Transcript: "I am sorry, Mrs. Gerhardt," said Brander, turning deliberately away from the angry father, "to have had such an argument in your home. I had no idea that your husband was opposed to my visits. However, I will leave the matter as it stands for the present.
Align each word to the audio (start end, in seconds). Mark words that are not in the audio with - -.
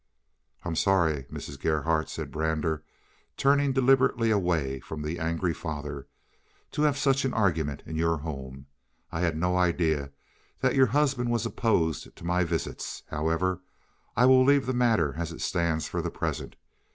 "I 0.63 0.67
am 0.67 0.75
sorry, 0.75 1.25
Mrs. 1.31 1.59
Gerhardt," 1.59 2.09
said 2.09 2.31
Brander, 2.31 2.83
turning 3.37 3.71
deliberately 3.71 4.31
away 4.31 4.79
from 4.79 5.03
the 5.03 5.19
angry 5.19 5.53
father, 5.53 6.07
"to 6.71 6.81
have 6.81 6.95
had 6.95 6.99
such 7.01 7.23
an 7.23 7.35
argument 7.35 7.83
in 7.85 7.97
your 7.97 8.17
home. 8.17 8.65
I 9.11 9.19
had 9.19 9.37
no 9.37 9.55
idea 9.55 10.09
that 10.61 10.73
your 10.73 10.87
husband 10.87 11.29
was 11.29 11.45
opposed 11.45 12.15
to 12.15 12.25
my 12.25 12.43
visits. 12.43 13.03
However, 13.11 13.61
I 14.17 14.25
will 14.25 14.43
leave 14.43 14.65
the 14.65 14.73
matter 14.73 15.13
as 15.17 15.31
it 15.31 15.39
stands 15.41 15.87
for 15.87 16.01
the 16.01 16.09
present. 16.09 16.55